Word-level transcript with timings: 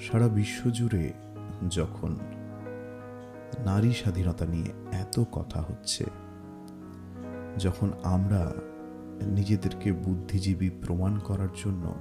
সারা 0.00 0.28
বিশ্ব 0.28 0.70
জুড়ে 0.70 1.12
যখন 1.70 2.16
নারী 3.64 3.92
স্বাধীনতা 3.92 4.46
নিয়ে 4.46 4.70
এত 4.92 5.24
কথা 5.32 5.60
হচ্ছে, 5.60 6.04
যখন 7.58 7.92
আমরা 8.02 8.52
নিজেদেরকে 9.26 9.92
বুদ্ধিজীবী 9.92 10.70
প্রমাণ 10.70 11.18
করার 11.18 11.48
জন্য 11.64 11.94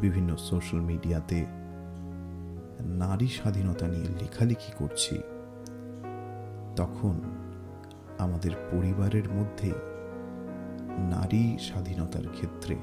বিভিন্ন 0.00 0.36
সোশ্যাল 0.36 0.80
মিডিয়াতে 0.80 1.46
নারী 2.80 3.28
স্বাধীনতা 3.28 3.86
নিয়ে 3.88 4.08
লেখালেখি 4.20 4.72
করছি, 4.78 5.18
তখন 6.76 7.14
আমাদের 8.18 8.52
পরিবারের 8.72 9.28
মধ্যে 9.32 9.70
নারী 11.10 11.58
স্বাধীনতার 11.58 12.26
ক্ষেত্রে 12.28 12.76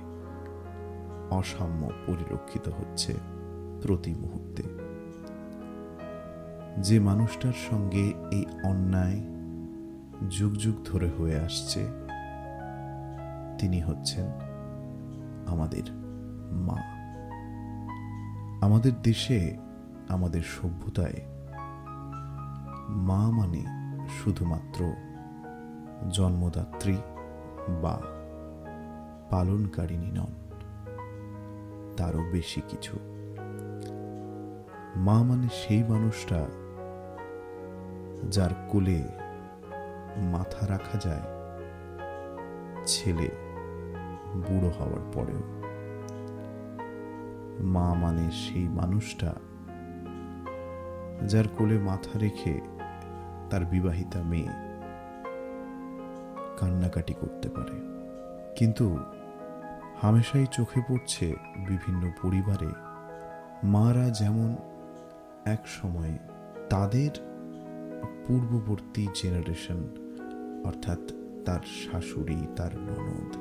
অসাম্য 1.31 1.89
পরিলক্ষিত 2.05 2.69
হচ্ছে। 2.69 3.40
প্রতি 3.83 4.13
মুহূর্তে। 4.13 4.63
যে 6.81 6.99
মানুষটার 6.99 7.57
সঙ্গে 7.69 8.05
এই 8.31 8.45
অন্যায় 8.63 9.19
যুগ 10.29 10.53
যুগ 10.53 10.75
ধরে 10.85 11.09
হয়ে 11.09 11.37
আসছে, 11.39 11.81
তিনি 13.59 13.79
হচ্ছেন 13.81 14.27
আমাদের 15.47 15.85
মা। 16.51 16.79
আমাদের 18.61 18.91
দেশে 19.01 19.57
আমাদের 20.09 20.41
সভ্যতায় 20.41 21.19
মা 22.89 23.21
মানে 23.31 23.61
শুধুমাত্র 24.09 24.79
জন্মদাত্রী 26.09 26.97
বা 27.81 27.95
পালনকারিণী 29.29 30.11
নন, 30.11 30.33
তারও 31.97 32.21
বেশি 32.31 32.61
কিছু। 32.67 32.95
মা 34.95 35.23
মানে 35.23 35.47
সেই 35.53 35.83
মানুষটা 35.83 36.45
যার 38.29 38.49
কোলে 38.69 39.03
মাথা 40.17 40.67
রাখা 40.67 40.97
যায়, 40.99 41.21
ছেলে 42.85 43.29
বুড়ো 44.33 44.69
হওয়ার 44.69 45.11
পরেও। 45.13 45.61
মা 47.59 47.93
মানে 47.93 48.31
সেই 48.31 48.67
মানুষটা 48.67 49.35
যার 51.27 51.43
কোলে 51.57 51.79
মাথা 51.79 52.19
রেখে 52.19 52.61
তার 53.49 53.65
বিবাহিতা 53.65 54.23
মেয়ে 54.23 54.49
কান্নাকাটি 56.57 57.13
করতে 57.13 57.49
পারে। 57.49 57.81
কিন্তু 58.55 58.97
হামেশাই 60.01 60.45
চোখে 60.51 60.81
পড়ছে 60.89 61.35
বিভিন্ন 61.67 62.11
পরিবারে 62.21 62.71
মারা 63.63 64.09
যেমন 64.09 64.55
এক 65.45 65.67
সময়ে 65.67 66.17
তাদের 66.69 67.11
পূর্ববর্তী 68.27 69.07
জেনারেশন 69.13 69.83
অর্থাৎ 70.65 70.99
তার 71.45 71.59
শাশুড়ি, 71.59 72.47
তার 72.55 72.71
ননদ, 72.79 73.31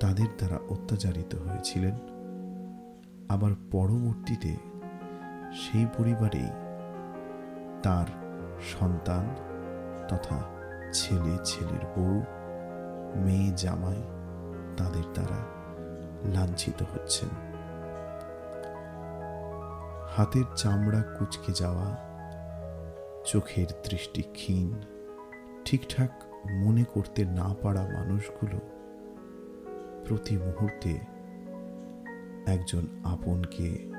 তাদের 0.00 0.26
দ্বারা 0.38 0.58
অত্যাচারিত 0.68 1.34
হয়েছিলেন। 1.34 1.94
আবার 3.28 3.50
পরবর্তীতে 3.70 4.56
সেই 5.52 5.86
পরিবারেই 5.98 6.50
তার 7.82 8.06
সন্তান 8.78 9.24
তথা 10.08 10.38
ছেলে, 10.92 11.38
ছেলের 11.44 11.84
বউ, 11.96 12.22
মেয়ে, 13.24 13.52
জামাই 13.56 14.02
তাদের 14.76 15.04
দ্বারা 15.14 15.40
লাঞ্ছিত 16.34 16.82
হচ্ছেন। 16.94 17.55
হাতের 20.16 20.44
চামড়া 20.56 21.02
কুচকে 21.02 21.52
যাওয়া, 21.52 21.96
চোখের 23.24 23.66
দৃষ্টি 23.90 24.22
ক্ষীণ, 24.22 24.72
ঠিকঠাক 25.64 26.10
মনে 26.50 26.84
করতে 26.84 27.24
না 27.24 27.54
পারা 27.62 27.82
মানুষগুলো 27.82 28.58
প্রতি 30.08 30.36
মুহূর্তে 30.36 30.98
একজন 32.46 32.86
আপনকে, 33.04 33.92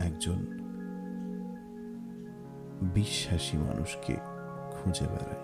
একজন 0.00 0.46
বিশ্বাসী 2.82 3.56
মানুষকে 3.56 4.16
খুঁজে 4.70 5.06
বেড়ায়। 5.06 5.42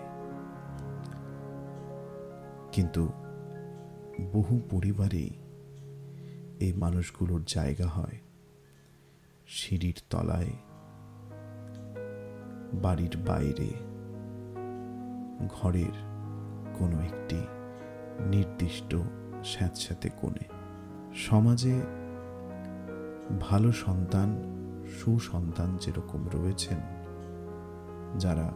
কিন্তু 2.71 3.11
বহু 4.33 4.61
পরিবারেই 4.71 5.29
এই 6.59 6.73
মানুষগুলোর 6.73 7.43
জায়গা 7.47 7.87
হয়। 7.87 8.19
সিঁড়ির 9.55 9.99
তলায়, 10.09 10.53
বাড়ির 12.73 13.17
বাইরে, 13.25 13.69
ঘরের 15.49 15.95
কোনো 16.79 16.97
একটি 16.99 17.39
নির্দিষ্ট 18.27 18.95
স্যাঁতস্যাঁতে 19.43 20.09
কোণে। 20.21 20.45
সমাজে 21.15 21.81
ভালো 23.41 23.71
সন্তান, 23.71 24.29
সুসন্তান 24.99 25.77
যেরকম 25.77 26.21
রয়েছেন, 26.33 26.81
যারা 28.19 28.47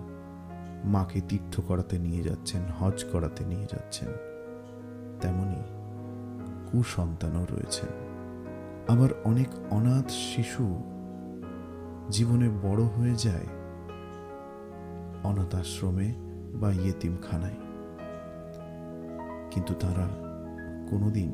মাকে 0.83 1.21
তীর্থ 1.29 1.59
করাতে 1.59 1.99
নিয়ে 1.99 2.23
যাচ্ছেন, 2.23 2.61
হজ 2.79 3.05
করাতে 3.11 3.45
নিয়ে 3.45 3.67
যাচ্ছেন, 3.71 4.09
তেমনি 5.21 5.61
কুসন্তানও 6.71 7.45
রয়েছেন। 7.49 8.06
আবার 8.87 9.09
অনেক 9.23 9.47
অনাথ 9.69 10.09
শিশু 10.09 10.83
জীবনে 12.09 12.49
বড় 12.49 12.83
হয়ে 12.83 13.15
যায় 13.15 13.47
অনাথ 15.23 15.55
আশ্রমে 15.55 16.13
বা 16.53 16.71
ইয়েতিমখানায়। 16.71 17.59
কিন্তু 19.51 19.73
তারা 19.73 20.07
কোনোদিন 20.89 21.31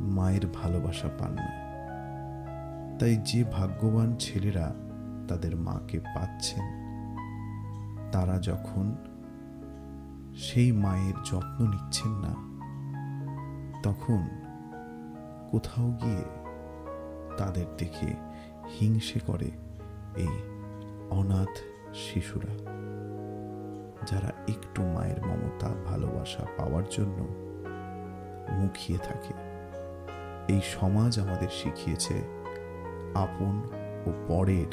মায়ের 0.00 0.46
ভালোবাসা 0.54 1.08
পান 1.18 1.32
না। 1.32 1.66
তাই 2.98 3.16
যে 3.16 3.44
ভাগ্যবান 3.44 4.16
ছেলেরা 4.16 4.74
তাদের 5.28 5.56
মাকে 5.56 6.00
পাচ্ছেন, 6.00 6.64
তারা 8.12 8.38
যখন 8.38 8.94
সেই 10.34 10.72
মায়ের 10.72 11.14
যত্ন 11.24 11.68
নিচ্ছেন 11.68 12.12
না, 12.12 12.32
তখন 13.82 14.45
কোথাও 15.50 15.90
গিয়ে 15.90 16.24
তাদের 17.36 17.66
দেখে 17.78 18.14
হিংসে 18.80 19.20
করে 19.26 19.50
এই 20.16 20.34
অনাথ 21.10 21.54
শিশুরা, 21.94 22.54
যারা 24.06 24.32
একটু 24.48 24.82
মায়ের 24.82 25.26
মমতা, 25.26 25.68
ভালোবাসা 25.86 26.46
পাওয়ার 26.56 26.82
জন্য 26.90 27.26
মুখিয়ে 28.50 28.98
থাকে। 28.98 29.34
এই 30.52 30.60
সমাজ 30.64 31.18
আমাদের 31.18 31.48
শিখিয়েছে 31.48 32.16
আপন 33.14 33.62
ও 34.06 34.12
পরের 34.28 34.70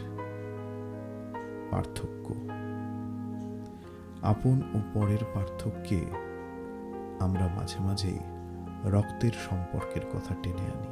পার্থক্য। 1.71 2.33
আপন 4.23 4.61
ও 4.75 4.79
পরের 4.93 5.23
পার্থক্যে 5.33 6.05
আমরা 7.19 7.47
মাঝে 7.47 7.79
মাঝেই 7.79 8.19
রক্তের 8.83 9.31
সম্পর্কের 9.49 10.01
কথা 10.01 10.35
টেনে 10.43 10.61
আনি। 10.61 10.87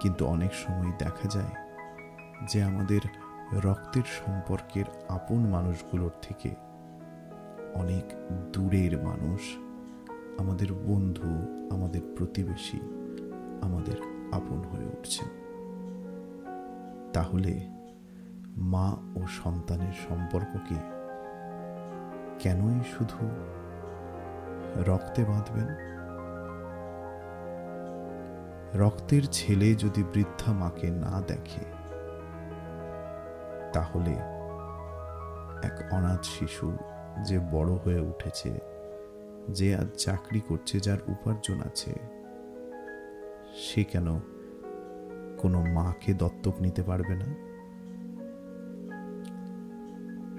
কিন্তু 0.00 0.26
অনেক 0.26 0.54
সময় 0.54 0.92
দেখা 0.98 1.28
যায় 1.28 1.54
যে 2.48 2.62
আমাদের 2.62 3.00
রক্তের 3.52 4.02
সম্পর্কের 4.02 4.84
আপন 5.08 5.36
মানুষগুলোর 5.36 6.10
থেকে 6.22 6.54
অনেক 7.74 8.04
দূরের 8.52 9.02
মানুষ 9.02 9.40
আমাদের 10.40 10.72
বন্ধু, 10.72 11.28
আমাদের 11.74 12.00
প্রতিবেশী, 12.16 12.80
আমাদের 13.62 14.26
আপন 14.32 14.58
হয়ে 14.58 14.86
উঠছে। 14.86 15.24
তাহলে 17.12 17.68
মা 18.56 18.96
ও 19.16 19.26
সন্তানের 19.26 19.92
সম্পর্ককে 20.08 20.74
কেনই 22.38 22.80
শুধু 22.98 23.30
রক্তে 24.76 25.24
বাঁধবেন। 25.24 25.90
রক্তের 28.78 29.22
ছেলে 29.30 29.74
যদি 29.74 30.02
বৃদ্ধা 30.02 30.52
মাকে 30.52 30.90
না 30.90 31.22
দেখে, 31.26 31.64
তাহলে 33.72 34.10
এক 35.66 35.92
অনাথ 35.92 36.24
শিশু 36.24 36.76
যে 37.24 37.38
বড় 37.38 37.72
হয়ে 37.72 38.00
উঠেছে, 38.00 38.60
যে 39.48 39.76
আজ 39.76 39.86
চাকরি 39.96 40.40
করছে, 40.40 40.80
যার 40.80 40.98
উপার্জন 41.08 41.60
আছে, 41.60 41.92
সে 43.56 43.84
কেন 43.84 44.20
কোনো 45.38 45.62
মাকে 45.62 46.14
দত্তক 46.14 46.60
নিতে 46.60 46.82
পারবে 46.82 47.14
না? 47.14 47.26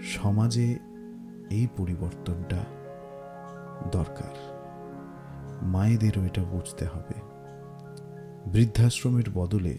সমাজে 0.01 0.79
এই 1.49 1.67
পরিবর্তনটা 1.77 2.80
দরকার। 3.91 4.51
মায়েদেরও 5.61 6.23
এটা 6.23 6.43
বুঝতে 6.43 6.85
হবে। 6.85 7.13
বৃদ্ধাশ্রমের 8.51 9.23
বদলে 9.33 9.77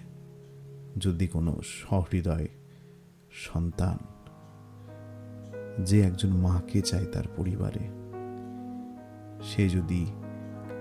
যদি 0.98 1.26
কোনো 1.26 1.60
সহৃদয় 1.62 2.48
সন্তান 3.32 3.98
যে 5.84 6.00
একজন 6.00 6.28
মাকে 6.28 6.82
চায় 6.82 7.06
তার 7.06 7.24
পরিবারে, 7.36 7.88
সে 9.42 9.68
যদি 9.68 10.06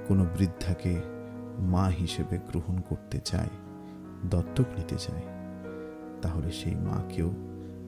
কোনো 0.08 0.26
বৃদ্ধাকে 0.38 1.02
মা 1.60 1.86
হিসেবে 1.88 2.38
গ্রহণ 2.38 2.80
করতে 2.80 3.20
চায়, 3.20 3.50
দত্তক 4.30 4.66
নিতে 4.78 4.98
চায়, 4.98 5.22
তাহলে 6.22 6.52
সেই 6.52 6.76
মাকেও 6.76 7.32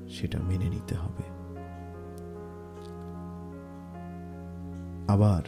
সেটা 0.09 0.39
মেনে 0.39 0.69
নিতে 0.69 0.95
হবে। 0.95 1.42
আবার 5.07 5.43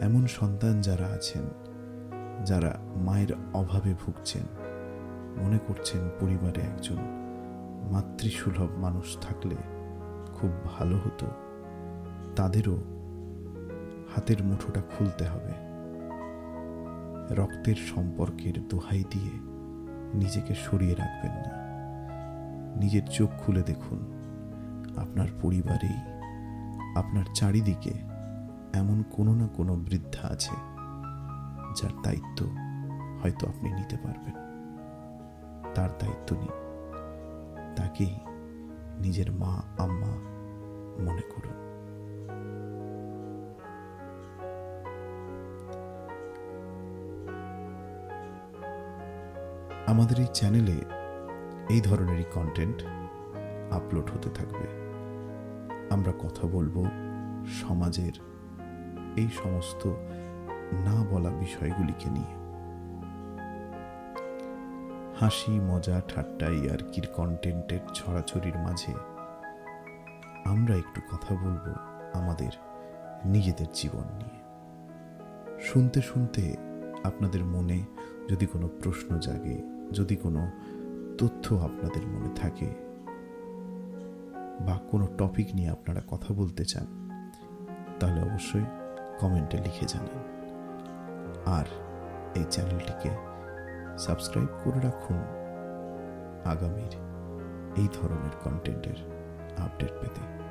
এমন 0.00 0.26
সন্তান 0.26 0.80
যারা 0.80 1.06
আছেন, 1.06 1.42
যারা 2.44 2.78
মায়ের 2.96 3.28
অভাবে 3.54 3.94
ভুগছেন, 3.94 4.42
মনে 5.42 5.58
করছেন 5.58 6.00
পরিবারে 6.20 6.60
একজন 6.60 6.96
মাতৃসুলভ 7.92 8.70
মানুষ 8.78 9.18
থাকলে 9.20 9.56
খুব 10.34 10.50
ভালো 10.64 10.96
হতো, 10.96 11.26
তাদেরও 12.36 12.76
হাতের 14.14 14.44
মুঠোটা 14.44 14.80
খুলতে 14.80 15.24
হবে। 15.24 15.54
রক্তের 17.34 17.76
সম্পর্কের 17.76 18.68
দোহাই 18.68 19.04
দিয়ে 19.10 19.32
নিজেকে 20.14 20.54
সরিয়ে 20.54 20.94
রাখবেন 20.94 21.32
না। 21.32 21.54
নিজের 22.80 23.02
চোখ 23.06 23.30
খুলে 23.38 23.62
দেখুন, 23.62 23.98
আপনার 24.96 25.28
পরিবারেই, 25.42 26.00
আপনার 26.96 27.24
চারিদিকে 27.34 28.09
এমন 28.74 29.04
কোনো 29.10 29.34
না 29.34 29.48
কোনো 29.48 29.76
বৃদ্ধা 29.76 30.28
আছে, 30.28 30.54
যার 31.76 32.02
দায়িত্ব 32.02 32.46
হয়তো 33.22 33.48
আপনি 33.48 33.72
নিতে 33.72 33.96
পারবেন। 33.96 34.34
তার 35.74 35.88
দায়িত্ব 35.98 36.36
নিন। 36.36 36.50
তাকেই 37.76 38.18
নিজের 39.00 39.32
মা, 39.32 39.62
আম্মা 39.78 40.12
মনে 41.04 41.20
করুন। 41.20 41.70
আমাদের 49.86 50.20
এই 50.20 50.26
চ্যানেলে 50.32 50.76
এই 51.70 51.80
ধরনেরই 51.80 52.24
কন্টেন্ট 52.34 52.82
আপলোড 53.72 54.10
হতে 54.10 54.30
থাকবে। 54.30 54.66
আমরা 55.90 56.12
কথা 56.18 56.46
বলব 56.46 56.84
সমাজের 57.46 58.29
এই 59.20 59.28
সমস্ত 59.42 59.82
না 60.86 60.96
বলা 61.10 61.30
বিষয়গুলিকে 61.30 62.08
নিয়ে। 62.10 62.34
হাসি, 65.20 65.54
মজা, 65.60 65.96
ঠাট্টা, 66.08 66.48
ইয়ার্কির 66.48 67.06
কন্টেন্টের 67.16 67.82
ছড়াছড়ির 67.94 68.56
মাঝে 68.58 68.94
আমরা 70.44 70.74
একটু 70.76 71.00
কথা 71.12 71.32
বলব 71.34 71.66
আমাদের 72.12 72.52
নিজেদের 73.24 73.66
জীবন 73.74 74.06
নিয়ে। 74.20 74.38
শুনতে 75.60 76.00
শুনতে 76.02 76.42
আপনাদের 77.04 77.42
মনে 77.44 77.78
যদি 78.28 78.46
কোনো 78.46 78.66
প্রশ্ন 78.82 79.10
জাগে, 79.18 79.58
যদি 79.92 80.14
কোনো 80.16 80.42
তথ্য 81.18 81.44
আপনাদের 81.54 82.04
মনে 82.06 82.30
থাকে 82.36 82.68
বা 84.66 84.74
কোনো 84.90 85.06
টপিক 85.18 85.48
নিয়ে 85.54 85.70
আপনারা 85.70 86.02
কথা 86.08 86.30
বলতে 86.34 86.64
চান, 86.64 86.86
তাহলে 88.00 88.20
অবশ্যই 88.22 88.66
কমেন্টে 89.20 89.56
লিখে 89.56 89.86
জানান। 89.86 90.20
আর 91.46 91.64
এই 92.34 92.44
চ্যানেলটিকে 92.50 93.10
সাবস্ক্রাইব 93.98 94.48
করে 94.64 94.80
রাখুন। 94.80 95.16
আগামীর 96.44 96.94
এই 97.76 97.88
ধরনের 97.92 98.34
কন্টেন্টের 98.44 98.98
আপডেট 99.58 99.92
পেতে। 100.00 100.49